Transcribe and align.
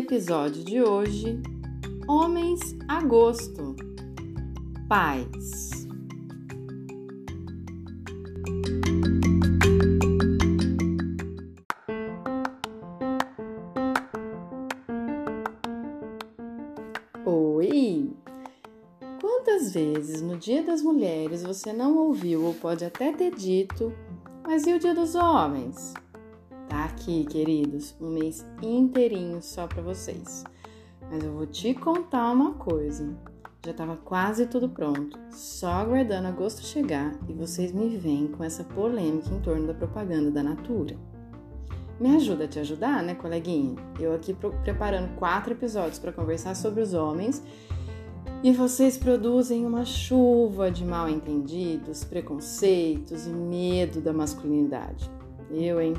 Episódio 0.00 0.64
de 0.64 0.82
hoje: 0.82 1.42
Homens 2.08 2.74
a 2.88 3.04
gosto. 3.04 3.76
Paz. 4.88 5.86
Oi! 17.26 18.10
Quantas 19.20 19.74
vezes 19.74 20.22
no 20.22 20.38
Dia 20.38 20.62
das 20.62 20.80
Mulheres 20.80 21.42
você 21.42 21.74
não 21.74 21.98
ouviu 21.98 22.46
ou 22.46 22.54
pode 22.54 22.86
até 22.86 23.12
ter 23.12 23.34
dito, 23.34 23.92
mas 24.42 24.66
e 24.66 24.72
o 24.72 24.78
Dia 24.78 24.94
dos 24.94 25.14
Homens? 25.14 25.92
Aqui, 27.00 27.24
queridos, 27.24 27.94
um 27.98 28.10
mês 28.10 28.44
inteirinho 28.62 29.40
só 29.40 29.66
para 29.66 29.80
vocês. 29.80 30.44
Mas 31.10 31.24
eu 31.24 31.32
vou 31.32 31.46
te 31.46 31.72
contar 31.72 32.30
uma 32.30 32.52
coisa. 32.52 33.16
Já 33.64 33.70
estava 33.70 33.96
quase 33.96 34.44
tudo 34.44 34.68
pronto, 34.68 35.18
só 35.30 35.68
aguardando 35.68 36.28
agosto 36.28 36.60
chegar 36.60 37.18
e 37.26 37.32
vocês 37.32 37.72
me 37.72 37.96
vêm 37.96 38.26
com 38.26 38.44
essa 38.44 38.62
polêmica 38.62 39.32
em 39.32 39.40
torno 39.40 39.66
da 39.66 39.72
propaganda 39.72 40.30
da 40.30 40.42
Natura. 40.42 40.94
Me 41.98 42.16
ajuda 42.16 42.44
a 42.44 42.48
te 42.48 42.58
ajudar, 42.58 43.02
né, 43.02 43.14
coleguinha? 43.14 43.76
Eu 43.98 44.14
aqui 44.14 44.36
preparando 44.62 45.16
quatro 45.16 45.54
episódios 45.54 45.98
para 45.98 46.12
conversar 46.12 46.54
sobre 46.54 46.82
os 46.82 46.92
homens 46.92 47.42
e 48.42 48.52
vocês 48.52 48.98
produzem 48.98 49.64
uma 49.64 49.86
chuva 49.86 50.70
de 50.70 50.84
mal 50.84 51.08
entendidos, 51.08 52.04
preconceitos 52.04 53.26
e 53.26 53.30
medo 53.30 54.02
da 54.02 54.12
masculinidade. 54.12 55.10
Eu, 55.50 55.80
hein? 55.80 55.94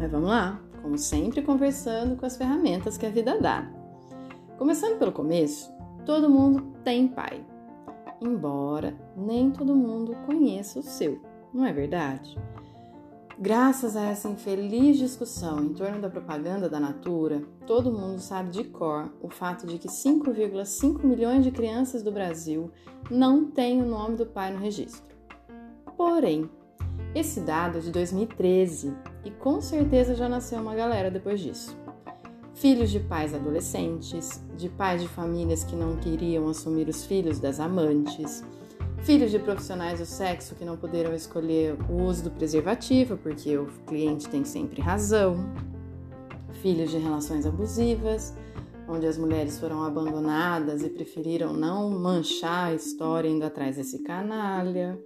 Mas 0.00 0.10
vamos 0.10 0.30
lá, 0.30 0.58
como 0.80 0.96
sempre, 0.96 1.42
conversando 1.42 2.16
com 2.16 2.24
as 2.24 2.34
ferramentas 2.34 2.96
que 2.96 3.04
a 3.04 3.10
vida 3.10 3.38
dá. 3.38 3.70
Começando 4.56 4.98
pelo 4.98 5.12
começo, 5.12 5.70
todo 6.06 6.30
mundo 6.30 6.72
tem 6.82 7.06
pai, 7.06 7.44
embora 8.18 8.96
nem 9.14 9.50
todo 9.50 9.76
mundo 9.76 10.16
conheça 10.24 10.78
o 10.78 10.82
seu, 10.82 11.20
não 11.52 11.66
é 11.66 11.72
verdade? 11.74 12.34
Graças 13.38 13.94
a 13.94 14.04
essa 14.04 14.26
infeliz 14.26 14.96
discussão 14.96 15.62
em 15.62 15.74
torno 15.74 16.00
da 16.00 16.08
propaganda 16.08 16.66
da 16.66 16.80
Natura, 16.80 17.42
todo 17.66 17.92
mundo 17.92 18.20
sabe 18.20 18.48
de 18.48 18.64
cor 18.64 19.12
o 19.20 19.28
fato 19.28 19.66
de 19.66 19.76
que 19.76 19.88
5,5 19.88 21.04
milhões 21.04 21.44
de 21.44 21.50
crianças 21.50 22.02
do 22.02 22.10
Brasil 22.10 22.70
não 23.10 23.50
têm 23.50 23.82
o 23.82 23.86
nome 23.86 24.16
do 24.16 24.24
pai 24.24 24.50
no 24.50 24.60
registro. 24.60 25.14
Porém, 25.94 26.48
esse 27.14 27.40
dado 27.40 27.76
é 27.76 27.80
de 27.82 27.90
2013 27.90 28.94
e 29.24 29.30
com 29.30 29.60
certeza 29.60 30.14
já 30.14 30.28
nasceu 30.28 30.60
uma 30.60 30.74
galera 30.74 31.10
depois 31.10 31.40
disso. 31.40 31.76
Filhos 32.54 32.90
de 32.90 33.00
pais 33.00 33.34
adolescentes, 33.34 34.42
de 34.56 34.68
pais 34.68 35.00
de 35.00 35.08
famílias 35.08 35.64
que 35.64 35.76
não 35.76 35.96
queriam 35.96 36.48
assumir 36.48 36.88
os 36.88 37.04
filhos 37.04 37.38
das 37.38 37.58
amantes, 37.58 38.44
filhos 39.02 39.30
de 39.30 39.38
profissionais 39.38 39.98
do 39.98 40.06
sexo 40.06 40.54
que 40.54 40.64
não 40.64 40.76
puderam 40.76 41.14
escolher 41.14 41.76
o 41.88 42.02
uso 42.02 42.24
do 42.24 42.30
preservativo 42.30 43.16
porque 43.16 43.56
o 43.56 43.66
cliente 43.86 44.28
tem 44.28 44.44
sempre 44.44 44.82
razão, 44.82 45.36
filhos 46.60 46.90
de 46.90 46.98
relações 46.98 47.46
abusivas, 47.46 48.34
onde 48.86 49.06
as 49.06 49.16
mulheres 49.16 49.58
foram 49.58 49.84
abandonadas 49.84 50.82
e 50.82 50.90
preferiram 50.90 51.52
não 51.52 51.90
manchar 51.90 52.70
a 52.70 52.74
história 52.74 53.28
indo 53.28 53.44
atrás 53.44 53.76
desse 53.76 54.02
canalha 54.02 54.98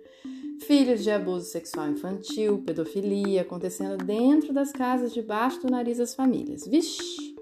filhos 0.67 1.03
de 1.03 1.11
abuso 1.11 1.47
sexual 1.47 1.91
infantil, 1.91 2.63
pedofilia 2.65 3.43
acontecendo 3.43 4.03
dentro 4.03 4.53
das 4.53 4.73
casas 4.73 5.13
debaixo 5.13 5.61
do 5.61 5.71
nariz 5.71 5.99
das 5.99 6.15
famílias. 6.15 6.67
Vixe! 6.67 7.35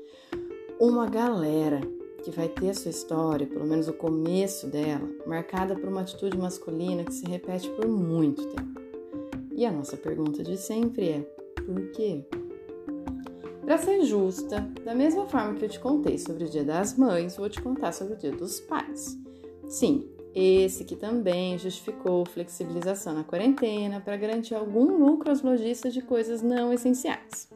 Uma 0.78 1.06
galera 1.08 1.80
que 2.24 2.30
vai 2.30 2.48
ter 2.48 2.70
a 2.70 2.74
sua 2.74 2.90
história, 2.90 3.46
pelo 3.46 3.66
menos 3.66 3.88
o 3.88 3.92
começo 3.92 4.66
dela, 4.66 5.08
marcada 5.26 5.74
por 5.74 5.88
uma 5.88 6.02
atitude 6.02 6.36
masculina 6.36 7.04
que 7.04 7.14
se 7.14 7.24
repete 7.24 7.68
por 7.70 7.86
muito 7.86 8.46
tempo. 8.48 8.80
E 9.54 9.64
a 9.64 9.72
nossa 9.72 9.96
pergunta 9.96 10.42
de 10.42 10.56
sempre 10.56 11.08
é: 11.10 11.20
por 11.64 11.90
quê? 11.92 12.24
Para 13.64 13.78
ser 13.78 14.02
justa, 14.02 14.60
da 14.84 14.94
mesma 14.94 15.26
forma 15.26 15.54
que 15.54 15.64
eu 15.64 15.68
te 15.68 15.78
contei 15.78 16.18
sobre 16.18 16.44
o 16.44 16.48
Dia 16.48 16.64
das 16.64 16.96
Mães, 16.96 17.36
vou 17.36 17.48
te 17.48 17.62
contar 17.62 17.92
sobre 17.92 18.14
o 18.14 18.18
Dia 18.18 18.32
dos 18.32 18.60
Pais. 18.60 19.16
Sim, 19.68 20.08
esse 20.34 20.84
que 20.84 20.96
também 20.96 21.58
justificou 21.58 22.24
flexibilização 22.24 23.14
na 23.14 23.24
quarentena 23.24 24.00
para 24.00 24.16
garantir 24.16 24.54
algum 24.54 24.96
lucro 24.96 25.30
aos 25.30 25.42
lojistas 25.42 25.92
de 25.92 26.00
coisas 26.00 26.42
não 26.42 26.72
essenciais. 26.72 27.50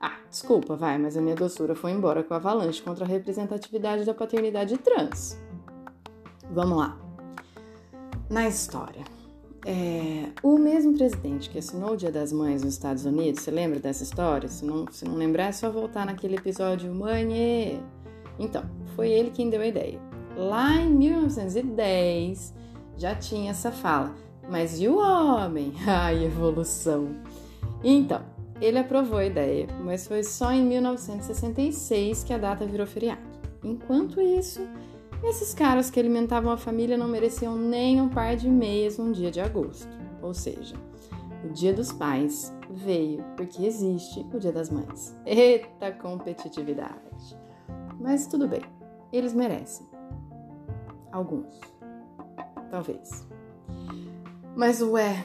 Ah, 0.00 0.18
desculpa, 0.28 0.76
vai, 0.76 0.98
mas 0.98 1.16
a 1.16 1.20
minha 1.20 1.36
doçura 1.36 1.74
foi 1.74 1.92
embora 1.92 2.22
com 2.22 2.34
a 2.34 2.36
avalanche 2.36 2.82
contra 2.82 3.04
a 3.04 3.08
representatividade 3.08 4.04
da 4.04 4.12
paternidade 4.12 4.76
trans. 4.78 5.40
Vamos 6.50 6.76
lá. 6.76 6.98
Na 8.28 8.48
história, 8.48 9.04
é, 9.64 10.28
o 10.42 10.58
mesmo 10.58 10.94
presidente 10.94 11.48
que 11.48 11.58
assinou 11.58 11.92
o 11.92 11.96
Dia 11.96 12.10
das 12.10 12.32
Mães 12.32 12.62
nos 12.62 12.74
Estados 12.74 13.04
Unidos, 13.04 13.42
você 13.42 13.50
lembra 13.50 13.78
dessa 13.78 14.02
história? 14.02 14.48
Se 14.48 14.64
não, 14.64 14.90
se 14.90 15.04
não 15.04 15.14
lembrar, 15.14 15.44
é 15.44 15.52
só 15.52 15.70
voltar 15.70 16.04
naquele 16.04 16.36
episódio 16.36 16.92
Mãe. 16.92 17.80
Então, 18.38 18.64
foi 18.96 19.10
ele 19.10 19.30
quem 19.30 19.48
deu 19.48 19.60
a 19.60 19.66
ideia. 19.66 20.11
Lá 20.36 20.76
em 20.76 20.90
1910 20.90 22.54
já 22.96 23.14
tinha 23.14 23.50
essa 23.50 23.70
fala. 23.70 24.14
Mas 24.50 24.80
e 24.80 24.88
o 24.88 24.98
homem? 24.98 25.72
Ai, 25.86 26.24
evolução! 26.24 27.08
Então, 27.84 28.22
ele 28.60 28.78
aprovou 28.78 29.18
a 29.18 29.26
ideia, 29.26 29.66
mas 29.84 30.06
foi 30.06 30.22
só 30.22 30.52
em 30.52 30.64
1966 30.64 32.24
que 32.24 32.32
a 32.32 32.38
data 32.38 32.64
virou 32.64 32.86
feriado. 32.86 33.20
Enquanto 33.64 34.20
isso, 34.20 34.60
esses 35.22 35.54
caras 35.54 35.90
que 35.90 36.00
alimentavam 36.00 36.52
a 36.52 36.56
família 36.56 36.96
não 36.96 37.08
mereciam 37.08 37.56
nem 37.56 38.00
um 38.00 38.08
par 38.08 38.36
de 38.36 38.48
meias 38.48 38.98
num 38.98 39.12
dia 39.12 39.30
de 39.30 39.40
agosto. 39.40 39.88
Ou 40.20 40.32
seja, 40.32 40.74
o 41.44 41.48
Dia 41.48 41.72
dos 41.72 41.92
Pais 41.92 42.52
veio 42.70 43.24
porque 43.36 43.64
existe 43.64 44.24
o 44.32 44.38
Dia 44.38 44.52
das 44.52 44.70
Mães. 44.70 45.16
Eita 45.26 45.92
competitividade! 45.92 47.36
Mas 48.00 48.26
tudo 48.26 48.48
bem, 48.48 48.62
eles 49.12 49.34
merecem. 49.34 49.91
Alguns. 51.12 51.60
Talvez. 52.70 53.26
Mas 54.56 54.80
ué, 54.80 55.22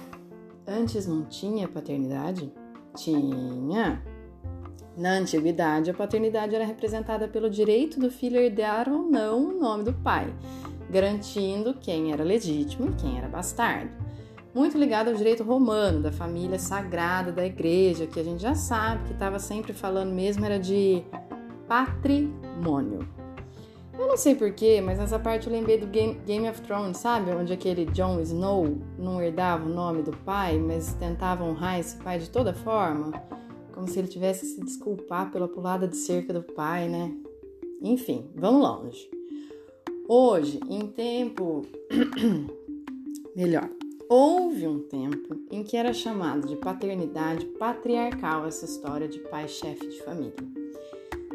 antes 0.67 1.07
não 1.07 1.23
tinha 1.23 1.67
paternidade? 1.67 2.53
Tinha. 2.95 4.03
Na 4.97 5.11
antiguidade, 5.11 5.91
a 5.91 5.93
paternidade 5.93 6.55
era 6.55 6.65
representada 6.65 7.27
pelo 7.27 7.49
direito 7.49 7.99
do 7.99 8.09
filho 8.09 8.37
herdar 8.37 8.89
ou 8.89 9.03
não 9.03 9.49
o 9.49 9.59
nome 9.59 9.83
do 9.83 9.93
pai, 9.93 10.33
garantindo 10.89 11.75
quem 11.75 12.11
era 12.11 12.23
legítimo 12.23 12.89
e 12.89 12.93
quem 12.95 13.17
era 13.17 13.27
bastardo. 13.27 13.91
Muito 14.55 14.75
ligado 14.75 15.09
ao 15.09 15.13
direito 15.13 15.43
romano, 15.43 16.01
da 16.01 16.11
família 16.11 16.57
sagrada 16.57 17.31
da 17.31 17.45
igreja, 17.45 18.07
que 18.07 18.19
a 18.19 18.23
gente 18.23 18.41
já 18.41 18.55
sabe 18.55 19.03
que 19.05 19.13
estava 19.13 19.37
sempre 19.37 19.71
falando 19.71 20.11
mesmo 20.11 20.43
era 20.43 20.57
de 20.57 21.03
patrimônio. 21.67 23.07
Eu 23.97 24.05
não 24.05 24.15
sei 24.15 24.35
porquê, 24.35 24.79
mas 24.79 24.99
nessa 24.99 25.17
parte 25.17 25.47
eu 25.47 25.53
lembrei 25.53 25.79
do 25.79 25.87
Game, 25.87 26.21
Game 26.25 26.47
of 26.47 26.61
Thrones, 26.61 26.97
sabe? 26.97 27.31
Onde 27.31 27.51
aquele 27.51 27.85
Jon 27.85 28.19
Snow 28.21 28.77
não 28.97 29.19
herdava 29.19 29.65
o 29.65 29.73
nome 29.73 30.03
do 30.03 30.15
pai, 30.17 30.59
mas 30.59 30.93
tentava 30.93 31.43
honrar 31.43 31.79
esse 31.79 31.97
pai 31.97 32.19
de 32.19 32.29
toda 32.29 32.53
forma. 32.53 33.11
Como 33.73 33.87
se 33.87 33.97
ele 33.97 34.07
tivesse 34.07 34.41
que 34.41 34.47
se 34.47 34.61
desculpar 34.61 35.31
pela 35.31 35.47
pulada 35.47 35.87
de 35.87 35.95
cerca 35.95 36.31
do 36.31 36.43
pai, 36.43 36.87
né? 36.87 37.11
Enfim, 37.81 38.29
vamos 38.35 38.61
longe. 38.61 39.09
Hoje, 40.07 40.59
em 40.69 40.87
tempo. 40.87 41.65
Melhor. 43.35 43.69
Houve 44.09 44.67
um 44.67 44.79
tempo 44.79 45.35
em 45.51 45.63
que 45.63 45.75
era 45.75 45.91
chamado 45.91 46.47
de 46.47 46.55
paternidade 46.55 47.45
patriarcal 47.59 48.45
essa 48.45 48.63
história 48.63 49.07
de 49.07 49.19
pai-chefe 49.19 49.85
de 49.87 50.01
família. 50.03 50.66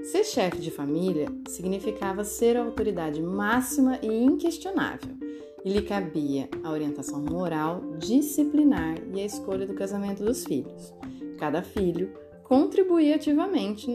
Ser 0.02 0.25
chefe 0.25 0.58
de 0.58 0.70
família 0.70 1.28
significava 1.46 2.25
ser 2.25 2.56
a 2.56 2.64
autoridade 2.64 3.22
máxima 3.22 3.99
e 4.02 4.08
inquestionável, 4.08 5.16
e 5.64 5.72
lhe 5.72 5.82
cabia 5.82 6.49
a 6.64 6.70
orientação 6.70 7.20
moral, 7.20 7.81
disciplinar 7.99 8.96
e 9.14 9.20
a 9.20 9.25
escolha 9.25 9.64
do 9.64 9.75
casamento 9.75 10.25
dos 10.25 10.44
filhos. 10.44 10.93
Cada 11.38 11.62
filho 11.62 12.12
contribuir 12.43 13.14
ativamente 13.14 13.87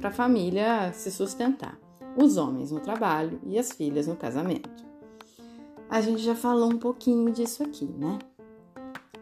para 0.00 0.08
a 0.08 0.12
família 0.12 0.90
se 0.92 1.10
sustentar. 1.10 1.78
Os 2.16 2.36
homens 2.38 2.70
no 2.70 2.80
trabalho 2.80 3.38
e 3.44 3.58
as 3.58 3.72
filhas 3.72 4.06
no 4.06 4.16
casamento. 4.16 4.84
A 5.88 6.00
gente 6.00 6.22
já 6.22 6.34
falou 6.34 6.72
um 6.72 6.78
pouquinho 6.78 7.30
disso 7.30 7.62
aqui, 7.62 7.84
né? 7.84 8.18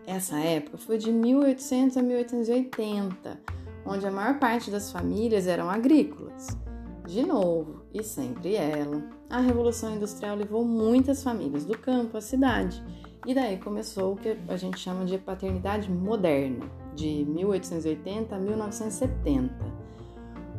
Essa 0.07 0.39
época 0.39 0.79
foi 0.79 0.97
de 0.97 1.13
1800 1.13 1.97
a 1.97 2.03
1880, 2.03 3.58
onde 3.89 4.07
a 4.07 4.11
maior 4.11 4.39
parte 4.39 4.71
das 4.71 4.93
famílias 4.93 5.47
eram 5.47 5.71
agrícolas. 5.71 6.49
De 7.07 7.23
novo, 7.23 7.85
e 7.93 8.03
sempre 8.03 8.55
ela, 8.55 9.03
a 9.31 9.41
Revolução 9.41 9.95
Industrial 9.95 10.37
levou 10.37 10.63
muitas 10.63 11.23
famílias 11.23 11.65
do 11.65 11.77
campo 11.77 12.19
à 12.19 12.21
cidade, 12.21 12.85
e 13.27 13.35
daí 13.35 13.57
começou 13.57 14.13
o 14.13 14.17
que 14.17 14.37
a 14.47 14.57
gente 14.57 14.79
chama 14.79 15.07
de 15.07 15.17
paternidade 15.17 15.91
moderna, 15.91 16.67
de 16.95 17.25
1880 17.25 18.37
a 18.37 18.39
1970, 18.39 19.55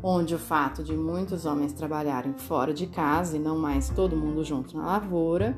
onde 0.01 0.33
o 0.33 0.39
fato 0.39 0.83
de 0.83 0.93
muitos 0.93 1.45
homens 1.45 1.73
trabalharem 1.73 2.33
fora 2.33 2.73
de 2.73 2.87
casa 2.87 3.37
e 3.37 3.39
não 3.39 3.59
mais 3.59 3.89
todo 3.89 4.15
mundo 4.15 4.43
junto 4.43 4.75
na 4.75 4.85
lavoura 4.85 5.55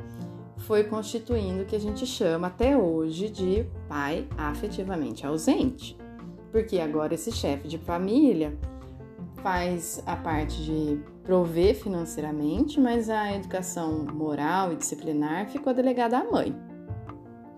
foi 0.57 0.83
constituindo 0.83 1.63
o 1.63 1.65
que 1.65 1.75
a 1.75 1.79
gente 1.79 2.05
chama 2.05 2.47
até 2.47 2.77
hoje 2.77 3.29
de 3.29 3.65
pai 3.87 4.27
afetivamente 4.37 5.25
ausente. 5.25 6.00
Porque 6.51 6.79
agora 6.79 7.13
esse 7.13 7.31
chefe 7.31 7.67
de 7.67 7.77
família 7.77 8.57
faz 9.41 10.01
a 10.05 10.15
parte 10.15 10.63
de 10.63 10.99
prover 11.23 11.75
financeiramente, 11.75 12.79
mas 12.79 13.09
a 13.09 13.33
educação 13.33 14.05
moral 14.05 14.73
e 14.73 14.75
disciplinar 14.75 15.47
ficou 15.49 15.73
delegada 15.73 16.17
à 16.17 16.23
mãe. 16.23 16.55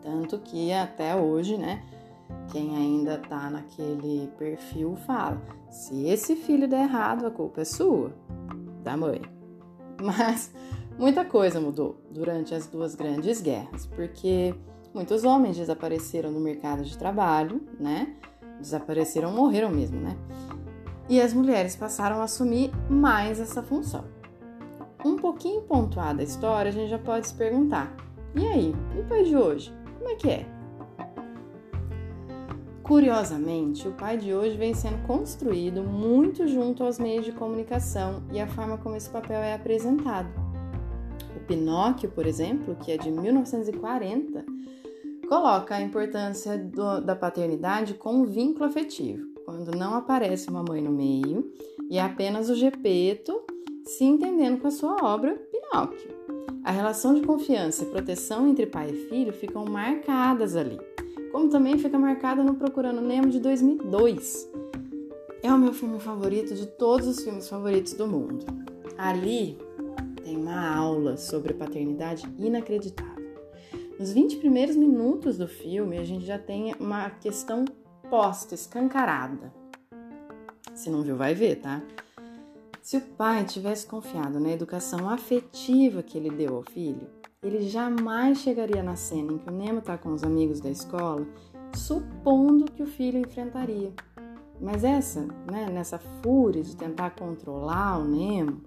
Tanto 0.02 0.38
que 0.40 0.72
até 0.72 1.16
hoje, 1.16 1.58
né, 1.58 1.82
quem 2.52 2.76
ainda 2.76 3.18
tá 3.18 3.50
naquele 3.50 4.28
perfil 4.38 4.96
fala: 4.96 5.42
se 5.70 6.08
esse 6.08 6.36
filho 6.36 6.68
der 6.68 6.84
errado, 6.84 7.26
a 7.26 7.32
culpa 7.32 7.62
é 7.62 7.66
sua, 7.66 8.14
da 8.84 8.98
mãe. 8.98 9.22
Mas 10.02 10.54
muita 10.98 11.24
coisa 11.24 11.60
mudou 11.60 11.98
durante 12.12 12.54
as 12.54 12.68
duas 12.68 12.96
grandes 12.96 13.42
guerras, 13.42 13.86
porque 13.86 14.54
muitos 14.94 15.24
homens 15.24 15.58
desapareceram 15.58 16.32
no 16.32 16.40
mercado 16.40 16.84
de 16.84 16.98
trabalho, 16.98 17.62
né? 17.80 18.16
Desapareceram, 18.64 19.32
morreram 19.32 19.70
mesmo, 19.70 20.00
né? 20.00 20.18
E 21.10 21.20
as 21.20 21.34
mulheres 21.34 21.76
passaram 21.76 22.22
a 22.22 22.24
assumir 22.24 22.72
mais 22.90 23.40
essa 23.40 23.62
função. 23.62 24.06
Um 25.06 25.18
pouquinho 25.18 25.62
pontuada 25.64 26.22
a 26.22 26.24
história, 26.24 26.70
a 26.70 26.74
gente 26.74 26.90
já 26.90 26.98
pode 26.98 27.28
se 27.28 27.34
perguntar: 27.34 27.94
e 28.34 28.48
aí, 28.48 28.74
o 28.98 29.04
pai 29.04 29.24
de 29.24 29.36
hoje? 29.36 29.74
Como 30.00 30.10
é 30.10 30.16
que 30.16 30.30
é? 30.30 30.46
Curiosamente, 32.82 33.88
o 33.88 33.92
pai 33.92 34.18
de 34.18 34.34
hoje 34.34 34.58
vem 34.58 34.74
sendo 34.74 35.06
construído 35.06 35.84
muito 35.84 36.48
junto 36.48 36.84
aos 36.84 36.98
meios 36.98 37.26
de 37.26 37.34
comunicação 37.34 38.24
e 38.32 38.40
a 38.40 38.48
forma 38.48 38.78
como 38.78 38.96
esse 38.96 39.10
papel 39.10 39.42
é 39.42 39.54
apresentado. 39.54 40.30
O 41.36 41.40
Pinóquio, 41.42 42.10
por 42.10 42.26
exemplo, 42.26 42.76
que 42.78 42.94
é 42.94 42.98
de 42.98 43.12
1940, 43.12 44.46
coloca 45.34 45.74
a 45.74 45.82
importância 45.82 46.60
do, 46.60 47.02
da 47.02 47.16
paternidade 47.16 47.96
com 47.96 48.14
um 48.14 48.24
vínculo 48.24 48.66
afetivo, 48.66 49.26
quando 49.44 49.76
não 49.76 49.96
aparece 49.96 50.48
uma 50.48 50.62
mãe 50.62 50.80
no 50.80 50.92
meio 50.92 51.52
e 51.90 51.98
é 51.98 52.02
apenas 52.04 52.52
o 52.52 52.56
Gepeto 52.56 53.42
se 53.84 54.04
entendendo 54.04 54.62
com 54.62 54.68
a 54.68 54.72
sua 54.72 55.04
obra 55.04 55.34
Pinóquio. 55.52 56.12
A 56.64 56.70
relação 56.70 57.16
de 57.16 57.22
confiança 57.22 57.84
e 57.84 57.88
proteção 57.88 58.48
entre 58.48 58.68
pai 58.68 58.92
e 58.92 59.10
filho 59.10 59.34
ficam 59.34 59.66
marcadas 59.66 60.56
ali 60.56 60.80
como 61.32 61.50
também 61.50 61.80
fica 61.80 61.98
marcada 61.98 62.44
no 62.44 62.54
Procurando 62.54 63.02
Nemo 63.02 63.28
de 63.28 63.40
2002. 63.40 64.48
É 65.42 65.52
o 65.52 65.58
meu 65.58 65.74
filme 65.74 66.00
favorito 66.00 66.54
de 66.54 66.68
todos 66.68 67.08
os 67.08 67.24
filmes 67.24 67.50
favoritos 67.50 67.94
do 67.94 68.06
mundo. 68.06 68.46
Ali 69.00 69.58
tem 70.24 70.38
uma 70.38 70.76
aula 70.76 71.18
sobre 71.18 71.56
paternidade 71.56 72.32
inacreditável. 72.38 73.23
Nos 74.04 74.12
20 74.12 74.36
primeiros 74.36 74.76
minutos 74.76 75.38
do 75.38 75.48
filme, 75.48 75.98
a 75.98 76.04
gente 76.04 76.26
já 76.26 76.38
tem 76.38 76.76
uma 76.78 77.10
questão 77.10 77.64
posta, 78.10 78.54
escancarada. 78.54 79.54
Se 80.76 80.90
não 80.90 81.04
viu, 81.04 81.16
vai 81.16 81.34
ver, 81.34 81.62
tá? 81.62 81.82
Se 82.82 82.98
o 82.98 83.02
pai 83.02 83.46
tivesse 83.46 83.88
confiado 83.88 84.42
na 84.42 84.52
educação 84.52 85.10
afetiva 85.10 86.04
que 86.04 86.18
ele 86.18 86.30
deu 86.30 86.58
ao 86.58 86.64
filho, 86.64 87.08
ele 87.42 87.62
jamais 87.70 88.40
chegaria 88.40 88.84
na 88.84 88.98
cena 88.98 89.32
em 89.32 89.38
que 89.38 89.50
o 89.50 89.54
Nemo 89.54 89.80
está 89.80 89.98
com 89.98 90.10
os 90.10 90.22
amigos 90.22 90.60
da 90.60 90.70
escola, 90.70 91.26
supondo 91.74 92.70
que 92.74 92.84
o 92.84 92.88
filho 92.88 93.20
enfrentaria. 93.20 93.94
Mas 94.60 94.84
essa, 94.84 95.22
né, 95.50 95.70
nessa 95.72 95.98
fúria 96.22 96.62
de 96.62 96.76
tentar 96.76 97.12
controlar 97.12 98.00
o 98.00 98.04
Nemo, 98.04 98.62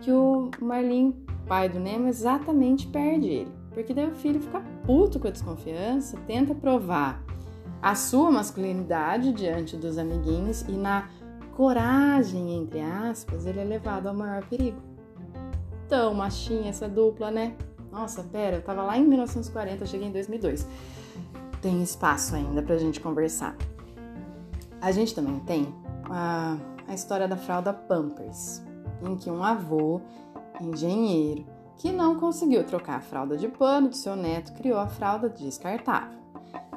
que 0.00 0.10
o 0.10 0.50
Marlin, 0.60 1.14
pai 1.46 1.68
do 1.68 1.78
Nemo, 1.78 2.08
exatamente 2.08 2.88
perde 2.88 3.28
ele. 3.28 3.57
Porque 3.72 3.94
daí 3.94 4.06
o 4.06 4.14
filho 4.14 4.40
fica 4.40 4.62
puto 4.84 5.18
com 5.18 5.28
a 5.28 5.30
desconfiança, 5.30 6.18
tenta 6.26 6.54
provar 6.54 7.22
a 7.80 7.94
sua 7.94 8.30
masculinidade 8.30 9.32
diante 9.32 9.76
dos 9.76 9.98
amiguinhos 9.98 10.62
e 10.62 10.72
na 10.72 11.08
coragem, 11.56 12.56
entre 12.56 12.80
aspas, 12.80 13.46
ele 13.46 13.60
é 13.60 13.64
levado 13.64 14.08
ao 14.08 14.14
maior 14.14 14.44
perigo. 14.44 14.80
Tão 15.88 16.14
machinha 16.14 16.70
essa 16.70 16.88
dupla, 16.88 17.30
né? 17.30 17.56
Nossa, 17.90 18.22
pera, 18.22 18.56
eu 18.56 18.62
tava 18.62 18.82
lá 18.82 18.98
em 18.98 19.04
1940, 19.04 19.82
eu 19.82 19.86
cheguei 19.86 20.08
em 20.08 20.12
2002. 20.12 20.66
Tem 21.62 21.82
espaço 21.82 22.34
ainda 22.34 22.62
pra 22.62 22.76
gente 22.76 23.00
conversar. 23.00 23.56
A 24.80 24.92
gente 24.92 25.14
também 25.14 25.40
tem 25.40 25.74
a, 26.08 26.56
a 26.86 26.94
história 26.94 27.26
da 27.26 27.36
fralda 27.36 27.72
Pampers, 27.72 28.62
em 29.02 29.16
que 29.16 29.30
um 29.30 29.42
avô, 29.42 30.00
engenheiro, 30.60 31.44
que 31.78 31.92
não 31.92 32.16
conseguiu 32.16 32.64
trocar 32.64 32.96
a 32.96 33.00
fralda 33.00 33.36
de 33.36 33.48
pano 33.48 33.88
do 33.88 33.96
seu 33.96 34.16
neto, 34.16 34.52
criou 34.54 34.78
a 34.78 34.88
fralda 34.88 35.28
descartável. 35.28 36.18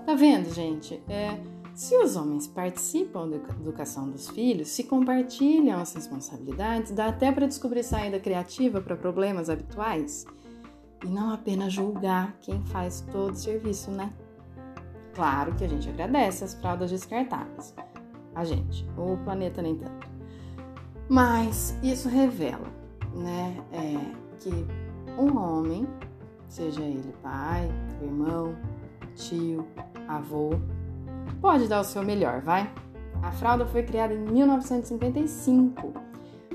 Tá 0.05 0.13
vendo, 0.13 0.53
gente? 0.53 1.01
É, 1.09 1.39
se 1.73 1.95
os 1.97 2.15
homens 2.15 2.47
participam 2.47 3.27
da 3.27 3.37
educação 3.37 4.09
dos 4.09 4.29
filhos, 4.29 4.69
se 4.69 4.83
compartilham 4.83 5.79
as 5.79 5.93
responsabilidades, 5.93 6.91
dá 6.91 7.07
até 7.07 7.31
para 7.31 7.47
descobrir 7.47 7.83
saída 7.83 8.19
criativa 8.19 8.79
para 8.79 8.95
problemas 8.95 9.49
habituais 9.49 10.25
e 11.03 11.07
não 11.07 11.31
apenas 11.31 11.73
julgar 11.73 12.37
quem 12.41 12.63
faz 12.65 13.01
todo 13.11 13.31
o 13.31 13.35
serviço, 13.35 13.89
né? 13.89 14.13
Claro 15.15 15.55
que 15.55 15.63
a 15.63 15.67
gente 15.67 15.89
agradece 15.89 16.43
as 16.43 16.53
fraldas 16.53 16.91
descartáveis, 16.91 17.73
a 18.35 18.45
gente, 18.45 18.87
o 18.97 19.17
planeta 19.23 19.61
nem 19.61 19.75
tanto. 19.75 20.07
Mas 21.09 21.75
isso 21.83 22.07
revela, 22.07 22.67
né, 23.13 23.57
é, 23.73 24.21
que 24.39 24.65
um 25.17 25.37
homem, 25.37 25.87
seja 26.47 26.81
ele 26.81 27.13
pai, 27.21 27.69
irmão, 28.01 28.55
tio, 29.15 29.65
avô, 30.07 30.51
pode 31.41 31.67
dar 31.67 31.81
o 31.81 31.83
seu 31.83 32.03
melhor, 32.03 32.41
vai? 32.41 32.71
A 33.23 33.31
fralda 33.31 33.65
foi 33.65 33.83
criada 33.83 34.13
em 34.13 34.19
1955, 34.19 35.93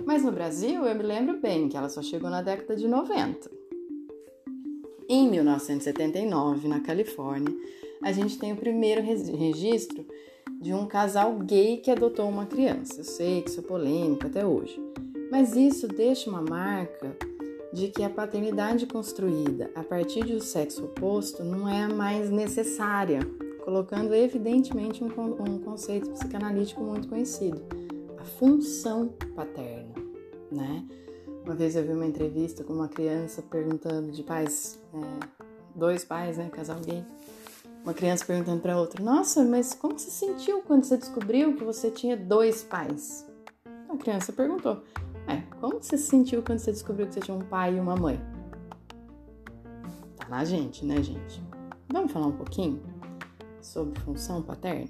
mas 0.05 0.23
no 0.25 0.33
Brasil 0.33 0.85
eu 0.85 0.95
me 0.95 1.03
lembro 1.03 1.41
bem 1.41 1.69
que 1.69 1.77
ela 1.77 1.89
só 1.89 2.03
chegou 2.03 2.29
na 2.29 2.43
década 2.43 2.75
de 2.75 2.89
90. 2.89 3.51
Em 5.09 5.31
1979, 5.31 6.67
na 6.67 6.81
Califórnia, 6.81 7.55
a 8.03 8.11
gente 8.11 8.39
tem 8.39 8.53
o 8.53 8.57
primeiro 8.57 9.03
registro 9.03 10.05
de 10.61 10.75
um 10.75 10.87
casal 10.87 11.39
gay 11.39 11.77
que 11.77 11.91
adotou 11.91 12.29
uma 12.29 12.47
criança. 12.47 13.01
Eu 13.01 13.05
sei 13.05 13.43
que 13.43 13.51
isso 13.51 13.61
é 13.61 13.63
polêmico 13.63 14.27
até 14.27 14.45
hoje, 14.45 14.81
mas 15.31 15.55
isso 15.55 15.87
deixa 15.87 16.29
uma 16.29 16.43
marca 16.43 17.17
de 17.76 17.88
que 17.88 18.02
a 18.02 18.09
paternidade 18.09 18.87
construída 18.87 19.71
a 19.75 19.85
partir 19.85 20.25
do 20.25 20.42
sexo 20.42 20.87
oposto 20.87 21.45
não 21.45 21.68
é 21.68 21.87
mais 21.87 22.30
necessária, 22.30 23.21
colocando 23.62 24.14
evidentemente 24.14 25.04
um, 25.04 25.09
um 25.09 25.59
conceito 25.59 26.09
psicanalítico 26.09 26.83
muito 26.83 27.06
conhecido, 27.06 27.61
a 28.18 28.25
função 28.25 29.09
paterna, 29.35 29.92
né? 30.50 30.87
Uma 31.45 31.54
vez 31.54 31.76
eu 31.76 31.85
vi 31.85 31.92
uma 31.92 32.06
entrevista 32.06 32.64
com 32.64 32.73
uma 32.73 32.88
criança 32.88 33.42
perguntando 33.42 34.11
de 34.11 34.23
pais, 34.23 34.80
é, 34.95 35.26
dois 35.75 36.02
pais, 36.02 36.38
né, 36.38 36.49
casal 36.49 36.80
gay. 36.80 37.04
Uma 37.85 37.92
criança 37.92 38.25
perguntando 38.25 38.62
para 38.62 38.80
outra: 38.80 39.04
Nossa, 39.04 39.45
mas 39.45 39.75
como 39.75 39.99
você 39.99 40.11
sentiu 40.11 40.62
quando 40.62 40.85
você 40.85 40.97
descobriu 40.97 41.54
que 41.54 41.62
você 41.62 41.90
tinha 41.90 42.16
dois 42.16 42.64
pais? 42.64 43.26
A 43.87 43.97
criança 43.99 44.33
perguntou: 44.33 44.83
como 45.61 45.83
você 45.83 45.97
se 45.97 46.07
sentiu 46.07 46.43
quando 46.43 46.59
você 46.59 46.73
descobriu 46.73 47.07
que 47.07 47.15
você 47.15 47.21
tinha 47.21 47.37
um 47.37 47.41
pai 47.41 47.77
e 47.77 47.81
uma 47.81 47.97
mãe? 47.97 48.21
Tá 50.17 50.29
na 50.29 50.45
gente, 50.45 50.85
né, 50.85 51.03
gente? 51.03 51.43
Vamos 51.93 52.13
falar 52.13 52.27
um 52.27 52.33
pouquinho 52.33 52.83
sobre 53.61 53.99
função 54.01 54.43
paterna? 54.43 54.89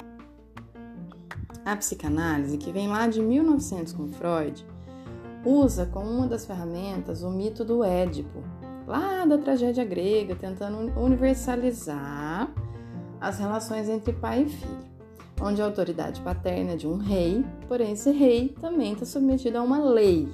A 1.65 1.77
psicanálise, 1.77 2.59
que 2.59 2.73
vem 2.73 2.89
lá 2.89 3.07
de 3.07 3.21
1900 3.21 3.93
com 3.93 4.09
Freud, 4.09 4.65
usa 5.45 5.87
como 5.87 6.11
uma 6.11 6.27
das 6.27 6.47
ferramentas 6.47 7.23
o 7.23 7.31
mito 7.31 7.65
do 7.65 7.83
Édipo, 7.83 8.43
lá 8.87 9.25
da 9.25 9.39
tragédia 9.39 9.85
grega, 9.85 10.35
tentando 10.37 10.79
universalizar 10.99 12.53
as 13.21 13.39
relações 13.39 13.89
entre 13.89 14.13
pai 14.13 14.43
e 14.43 14.49
filho. 14.49 14.87
onde 15.41 15.61
a 15.61 15.67
autoridade 15.67 16.21
paterna 16.23 16.73
é 16.73 16.77
de 16.77 16.87
um 16.87 16.97
rei, 16.97 17.45
porém 17.69 17.93
esse 17.93 18.11
rei 18.11 18.49
também 18.61 18.95
está 18.95 19.05
submetido 19.05 19.59
a 19.59 19.63
uma 19.63 19.79
lei, 19.79 20.29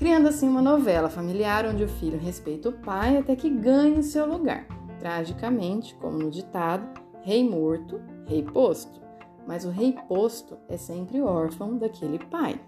criando 0.00 0.28
assim 0.28 0.48
uma 0.48 0.62
novela 0.62 1.10
familiar 1.10 1.66
onde 1.66 1.84
o 1.84 1.88
filho 1.88 2.18
respeita 2.18 2.70
o 2.70 2.72
pai 2.72 3.18
até 3.18 3.36
que 3.36 3.50
ganhe 3.50 4.02
seu 4.02 4.24
lugar. 4.26 4.66
Tragicamente, 4.98 5.94
como 5.96 6.16
no 6.16 6.30
ditado, 6.30 6.88
rei 7.20 7.46
morto, 7.46 8.00
rei 8.26 8.42
posto. 8.42 8.98
Mas 9.46 9.66
o 9.66 9.68
rei 9.68 9.94
posto 10.08 10.56
é 10.70 10.78
sempre 10.78 11.20
órfão 11.20 11.76
daquele 11.76 12.18
pai. 12.18 12.58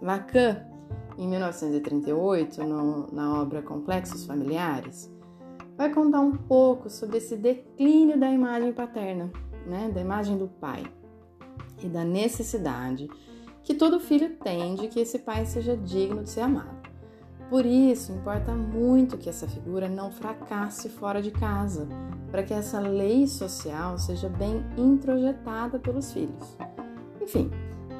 Lacan, 0.00 0.64
em 1.18 1.28
1938, 1.28 2.64
no, 2.64 3.12
na 3.12 3.42
obra 3.42 3.60
Complexos 3.60 4.24
Familiares, 4.24 5.12
vai 5.76 5.92
contar 5.92 6.20
um 6.20 6.32
pouco 6.32 6.88
sobre 6.88 7.18
esse 7.18 7.36
declínio 7.36 8.18
da 8.18 8.30
imagem 8.30 8.72
paterna, 8.72 9.30
né, 9.66 9.90
da 9.94 10.00
imagem 10.00 10.38
do 10.38 10.48
pai 10.48 10.82
e 11.82 11.88
da 11.88 12.06
necessidade 12.06 13.06
que 13.64 13.74
todo 13.74 13.98
filho 13.98 14.36
tem 14.36 14.74
de 14.74 14.88
que 14.88 15.00
esse 15.00 15.18
pai 15.18 15.46
seja 15.46 15.74
digno 15.74 16.22
de 16.22 16.30
ser 16.30 16.42
amado. 16.42 16.84
Por 17.48 17.64
isso, 17.64 18.12
importa 18.12 18.52
muito 18.52 19.16
que 19.16 19.28
essa 19.28 19.48
figura 19.48 19.88
não 19.88 20.10
fracasse 20.10 20.88
fora 20.88 21.22
de 21.22 21.30
casa, 21.30 21.88
para 22.30 22.42
que 22.42 22.52
essa 22.52 22.78
lei 22.78 23.26
social 23.26 23.98
seja 23.98 24.28
bem 24.28 24.64
introjetada 24.76 25.78
pelos 25.78 26.12
filhos. 26.12 26.56
Enfim, 27.20 27.50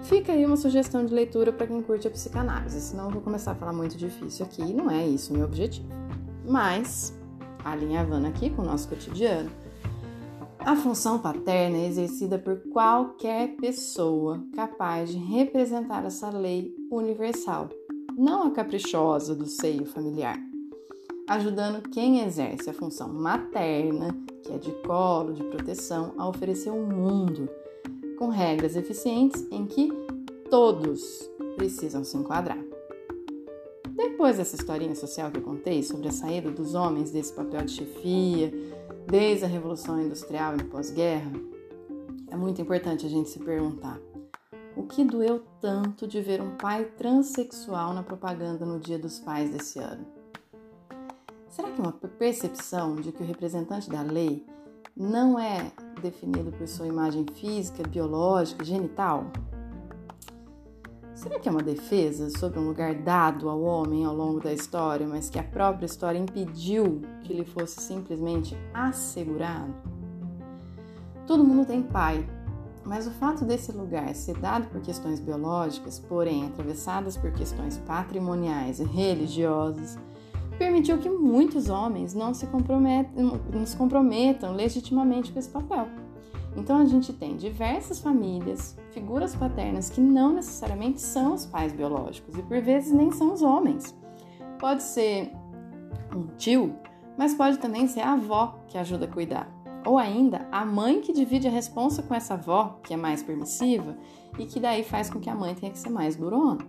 fica 0.02 0.32
aí 0.32 0.44
uma 0.44 0.56
sugestão 0.56 1.04
de 1.04 1.14
leitura 1.14 1.52
para 1.52 1.66
quem 1.66 1.82
curte 1.82 2.08
a 2.08 2.10
psicanálise, 2.10 2.80
senão 2.80 3.06
eu 3.06 3.10
vou 3.10 3.22
começar 3.22 3.52
a 3.52 3.54
falar 3.54 3.72
muito 3.72 3.96
difícil 3.96 4.44
aqui, 4.44 4.62
não 4.72 4.90
é 4.90 5.06
isso 5.06 5.32
o 5.32 5.36
meu 5.36 5.46
objetivo. 5.46 5.88
Mas, 6.46 7.18
alinhavando 7.64 8.26
aqui 8.26 8.50
com 8.50 8.62
o 8.62 8.66
nosso 8.66 8.88
cotidiano, 8.88 9.50
a 10.64 10.74
função 10.76 11.18
paterna 11.18 11.76
é 11.76 11.86
exercida 11.86 12.38
por 12.38 12.56
qualquer 12.72 13.54
pessoa 13.56 14.42
capaz 14.54 15.10
de 15.10 15.18
representar 15.18 16.04
essa 16.06 16.30
lei 16.30 16.74
universal, 16.90 17.68
não 18.16 18.44
a 18.44 18.50
caprichosa 18.50 19.34
do 19.34 19.44
seio 19.44 19.84
familiar, 19.84 20.38
ajudando 21.28 21.86
quem 21.90 22.20
exerce 22.20 22.70
a 22.70 22.74
função 22.74 23.12
materna, 23.12 24.16
que 24.42 24.52
é 24.52 24.58
de 24.58 24.72
colo, 24.86 25.34
de 25.34 25.44
proteção, 25.44 26.14
a 26.16 26.26
oferecer 26.26 26.70
um 26.70 26.86
mundo 26.86 27.48
com 28.18 28.28
regras 28.28 28.74
eficientes 28.74 29.46
em 29.50 29.66
que 29.66 29.92
todos 30.48 31.30
precisam 31.56 32.02
se 32.02 32.16
enquadrar. 32.16 32.62
Depois 33.94 34.38
dessa 34.38 34.56
historinha 34.56 34.94
social 34.94 35.30
que 35.30 35.38
eu 35.38 35.42
contei 35.42 35.82
sobre 35.82 36.08
a 36.08 36.12
saída 36.12 36.50
dos 36.50 36.74
homens 36.74 37.10
desse 37.10 37.32
papel 37.32 37.62
de 37.64 37.72
chefia, 37.72 38.52
desde 39.06 39.44
a 39.44 39.48
Revolução 39.48 40.00
Industrial 40.00 40.56
e 40.56 40.64
pós-guerra, 40.64 41.32
é 42.30 42.36
muito 42.36 42.60
importante 42.60 43.06
a 43.06 43.08
gente 43.08 43.28
se 43.28 43.38
perguntar: 43.38 44.00
o 44.76 44.82
que 44.84 45.04
doeu 45.04 45.42
tanto 45.60 46.06
de 46.06 46.20
ver 46.20 46.40
um 46.40 46.56
pai 46.56 46.84
transexual 46.84 47.94
na 47.94 48.02
propaganda 48.02 48.64
no 48.64 48.80
Dia 48.80 48.98
dos 48.98 49.20
Pais 49.20 49.50
desse 49.50 49.78
ano? 49.78 50.06
Será 51.48 51.70
que 51.70 51.80
uma 51.80 51.92
percepção 51.92 52.96
de 52.96 53.12
que 53.12 53.22
o 53.22 53.26
representante 53.26 53.88
da 53.88 54.02
lei 54.02 54.44
não 54.96 55.38
é 55.38 55.70
definido 56.02 56.50
por 56.50 56.66
sua 56.66 56.86
imagem 56.86 57.24
física, 57.32 57.86
biológica, 57.86 58.64
genital? 58.64 59.30
Será 61.14 61.38
que 61.38 61.48
é 61.48 61.52
uma 61.52 61.62
defesa 61.62 62.28
sobre 62.38 62.58
um 62.58 62.66
lugar 62.66 62.92
dado 62.92 63.48
ao 63.48 63.62
homem 63.62 64.04
ao 64.04 64.14
longo 64.14 64.40
da 64.40 64.52
história, 64.52 65.06
mas 65.06 65.30
que 65.30 65.38
a 65.38 65.44
própria 65.44 65.86
história 65.86 66.18
impediu 66.18 67.02
que 67.22 67.32
ele 67.32 67.44
fosse 67.44 67.80
simplesmente 67.80 68.56
assegurado? 68.74 69.72
Todo 71.24 71.44
mundo 71.44 71.66
tem 71.66 71.82
pai, 71.82 72.28
mas 72.84 73.06
o 73.06 73.12
fato 73.12 73.44
desse 73.44 73.70
lugar 73.70 74.12
ser 74.16 74.36
dado 74.38 74.66
por 74.68 74.80
questões 74.80 75.20
biológicas, 75.20 76.00
porém 76.00 76.46
atravessadas 76.46 77.16
por 77.16 77.30
questões 77.32 77.78
patrimoniais 77.78 78.80
e 78.80 78.84
religiosas, 78.84 79.96
permitiu 80.58 80.98
que 80.98 81.08
muitos 81.08 81.68
homens 81.68 82.12
não 82.12 82.34
se 82.34 82.46
comprometam, 82.48 83.40
não 83.52 83.64
se 83.64 83.76
comprometam 83.76 84.52
legitimamente 84.52 85.32
com 85.32 85.38
esse 85.38 85.48
papel. 85.48 85.86
Então 86.56 86.76
a 86.76 86.84
gente 86.84 87.12
tem 87.12 87.36
diversas 87.36 88.00
famílias, 88.00 88.76
figuras 88.94 89.34
paternas 89.34 89.90
que 89.90 90.00
não 90.00 90.32
necessariamente 90.32 91.00
são 91.00 91.34
os 91.34 91.44
pais 91.44 91.72
biológicos 91.72 92.38
e 92.38 92.42
por 92.42 92.60
vezes 92.62 92.92
nem 92.92 93.10
são 93.10 93.32
os 93.32 93.42
homens. 93.42 93.94
Pode 94.58 94.84
ser 94.84 95.32
um 96.14 96.28
tio, 96.38 96.74
mas 97.18 97.34
pode 97.34 97.58
também 97.58 97.88
ser 97.88 98.00
a 98.00 98.12
avó 98.12 98.60
que 98.68 98.78
ajuda 98.78 99.04
a 99.06 99.08
cuidar. 99.08 99.52
Ou 99.84 99.98
ainda 99.98 100.48
a 100.50 100.64
mãe 100.64 101.00
que 101.00 101.12
divide 101.12 101.48
a 101.48 101.50
responsa 101.50 102.02
com 102.02 102.14
essa 102.14 102.34
avó, 102.34 102.78
que 102.82 102.94
é 102.94 102.96
mais 102.96 103.22
permissiva, 103.22 103.98
e 104.38 104.46
que 104.46 104.58
daí 104.58 104.82
faz 104.82 105.10
com 105.10 105.20
que 105.20 105.28
a 105.28 105.34
mãe 105.34 105.54
tenha 105.54 105.72
que 105.72 105.78
ser 105.78 105.90
mais 105.90 106.16
durona. 106.16 106.64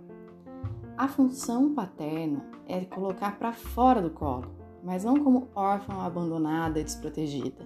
A 0.97 1.07
função 1.07 1.73
paterna 1.73 2.45
é 2.67 2.83
colocar 2.83 3.37
para 3.37 3.53
fora 3.53 4.01
do 4.01 4.09
colo, 4.09 4.51
mas 4.83 5.05
não 5.05 5.23
como 5.23 5.47
órfã 5.55 5.93
abandonada 6.01 6.79
e 6.79 6.83
desprotegida, 6.83 7.65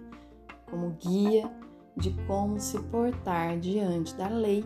como 0.69 0.95
guia 0.99 1.49
de 1.99 2.11
como 2.25 2.59
se 2.59 2.79
portar 2.79 3.59
diante 3.59 4.15
da 4.15 4.27
lei. 4.27 4.65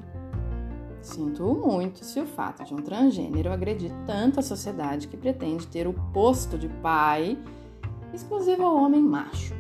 Sinto 1.02 1.44
muito 1.44 2.06
se 2.06 2.20
o 2.20 2.26
fato 2.26 2.64
de 2.64 2.74
um 2.74 2.78
transgênero 2.78 3.52
agredir 3.52 3.92
tanto 4.06 4.40
a 4.40 4.44
sociedade 4.44 5.08
que 5.08 5.18
pretende 5.18 5.68
ter 5.68 5.86
o 5.86 5.94
posto 6.14 6.58
de 6.58 6.70
pai 6.70 7.38
exclusivo 8.14 8.64
ao 8.64 8.78
homem 8.78 9.02
macho, 9.02 9.54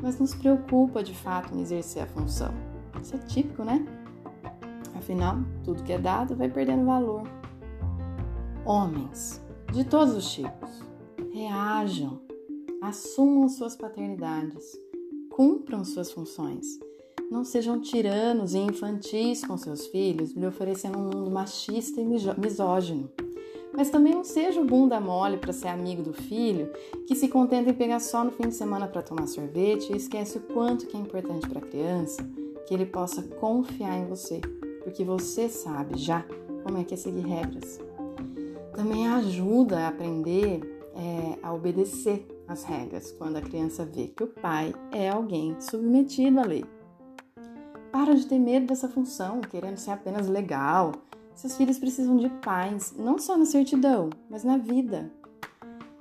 mas 0.00 0.18
nos 0.18 0.34
preocupa 0.34 1.02
de 1.02 1.14
fato 1.14 1.54
em 1.54 1.60
exercer 1.60 2.04
a 2.04 2.06
função. 2.06 2.54
Isso 3.02 3.16
é 3.16 3.18
típico, 3.18 3.64
né? 3.64 3.84
Afinal, 4.96 5.38
tudo 5.64 5.82
que 5.82 5.92
é 5.92 5.98
dado 5.98 6.36
vai 6.36 6.48
perdendo 6.48 6.86
valor. 6.86 7.24
Homens, 8.64 9.44
de 9.72 9.84
todos 9.84 10.14
os 10.14 10.32
tipos, 10.32 10.82
reajam, 11.32 12.20
assumam 12.80 13.48
suas 13.48 13.76
paternidades, 13.76 14.78
cumpram 15.30 15.84
suas 15.84 16.10
funções 16.10 16.78
não 17.30 17.44
sejam 17.44 17.80
tiranos 17.80 18.54
e 18.54 18.58
infantis 18.58 19.44
com 19.44 19.56
seus 19.56 19.86
filhos, 19.86 20.32
lhe 20.32 20.46
oferecendo 20.46 20.98
um 20.98 21.04
mundo 21.04 21.30
machista 21.30 22.00
e 22.00 22.04
misógino. 22.04 23.10
Mas 23.72 23.90
também 23.90 24.14
não 24.14 24.24
seja 24.24 24.60
o 24.60 24.64
bunda 24.64 24.98
mole 24.98 25.36
para 25.36 25.52
ser 25.52 25.68
amigo 25.68 26.02
do 26.02 26.12
filho, 26.12 26.70
que 27.06 27.14
se 27.14 27.28
contenta 27.28 27.70
em 27.70 27.74
pegar 27.74 28.00
só 28.00 28.24
no 28.24 28.30
fim 28.30 28.48
de 28.48 28.54
semana 28.54 28.88
para 28.88 29.02
tomar 29.02 29.26
sorvete 29.26 29.92
e 29.92 29.96
esquece 29.96 30.38
o 30.38 30.40
quanto 30.40 30.86
que 30.86 30.96
é 30.96 31.00
importante 31.00 31.48
para 31.48 31.58
a 31.58 31.62
criança 31.62 32.26
que 32.66 32.74
ele 32.74 32.86
possa 32.86 33.22
confiar 33.22 33.98
em 33.98 34.06
você, 34.06 34.40
porque 34.82 35.04
você 35.04 35.48
sabe 35.48 35.98
já 35.98 36.24
como 36.62 36.78
é 36.78 36.84
que 36.84 36.94
é 36.94 36.96
seguir 36.96 37.26
regras. 37.26 37.80
Também 38.74 39.08
ajuda 39.08 39.80
a 39.80 39.88
aprender 39.88 40.60
é, 40.94 41.38
a 41.42 41.52
obedecer 41.52 42.26
as 42.46 42.64
regras 42.64 43.12
quando 43.12 43.36
a 43.36 43.40
criança 43.40 43.84
vê 43.84 44.08
que 44.08 44.24
o 44.24 44.26
pai 44.26 44.74
é 44.92 45.08
alguém 45.08 45.56
submetido 45.60 46.40
à 46.40 46.44
lei. 46.44 46.64
Para 47.92 48.14
de 48.14 48.26
ter 48.26 48.38
medo 48.38 48.66
dessa 48.66 48.88
função, 48.88 49.40
querendo 49.40 49.78
ser 49.78 49.92
apenas 49.92 50.28
legal. 50.28 50.92
Seus 51.34 51.56
filhos 51.56 51.78
precisam 51.78 52.16
de 52.16 52.28
pais, 52.28 52.94
não 52.98 53.18
só 53.18 53.36
na 53.36 53.46
certidão, 53.46 54.10
mas 54.28 54.44
na 54.44 54.58
vida. 54.58 55.10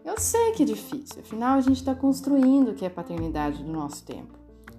Eu 0.03 0.17
sei 0.19 0.51
que 0.53 0.63
é 0.63 0.65
difícil, 0.65 1.21
afinal 1.21 1.57
a 1.57 1.61
gente 1.61 1.77
está 1.77 1.93
construindo 1.93 2.69
o 2.69 2.73
que 2.73 2.85
é 2.85 2.89
paternidade 2.89 3.63
do 3.63 3.71
nosso 3.71 4.05
tempo. 4.05 4.33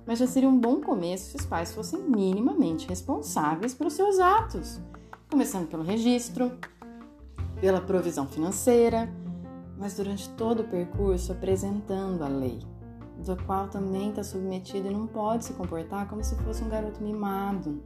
Mas 0.06 0.18
já 0.18 0.26
seria 0.26 0.48
um 0.48 0.58
bom 0.58 0.80
começo 0.80 1.30
se 1.30 1.36
os 1.36 1.46
pais 1.46 1.72
fossem 1.72 2.00
minimamente 2.00 2.88
responsáveis 2.88 3.74
pelos 3.74 3.92
seus 3.92 4.18
atos, 4.18 4.80
começando 5.30 5.68
pelo 5.68 5.82
registro, 5.82 6.58
pela 7.60 7.80
provisão 7.80 8.26
financeira, 8.26 9.08
mas 9.78 9.96
durante 9.96 10.28
todo 10.30 10.60
o 10.60 10.68
percurso 10.68 11.32
apresentando 11.32 12.22
a 12.22 12.28
lei 12.28 12.58
do 13.18 13.36
qual 13.44 13.68
também 13.68 14.10
está 14.10 14.22
submetido 14.22 14.88
e 14.88 14.90
não 14.90 15.06
pode 15.06 15.44
se 15.44 15.52
comportar 15.52 16.08
como 16.08 16.22
se 16.22 16.34
fosse 16.36 16.62
um 16.62 16.68
garoto 16.68 17.02
mimado. 17.02 17.82